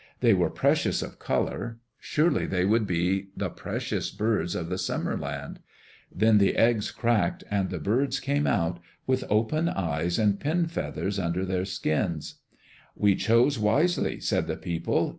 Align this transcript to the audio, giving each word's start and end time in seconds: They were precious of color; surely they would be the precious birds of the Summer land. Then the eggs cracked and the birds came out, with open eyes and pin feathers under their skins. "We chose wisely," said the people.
They 0.21 0.33
were 0.33 0.49
precious 0.49 1.03
of 1.03 1.19
color; 1.19 1.77
surely 1.99 2.47
they 2.47 2.65
would 2.65 2.87
be 2.87 3.27
the 3.37 3.51
precious 3.51 4.09
birds 4.09 4.55
of 4.55 4.67
the 4.67 4.79
Summer 4.79 5.15
land. 5.15 5.59
Then 6.11 6.39
the 6.39 6.55
eggs 6.55 6.89
cracked 6.89 7.43
and 7.51 7.69
the 7.69 7.77
birds 7.77 8.19
came 8.19 8.47
out, 8.47 8.79
with 9.05 9.23
open 9.29 9.69
eyes 9.69 10.17
and 10.17 10.39
pin 10.39 10.65
feathers 10.65 11.19
under 11.19 11.45
their 11.45 11.65
skins. 11.65 12.39
"We 12.95 13.13
chose 13.13 13.59
wisely," 13.59 14.19
said 14.19 14.47
the 14.47 14.57
people. 14.57 15.09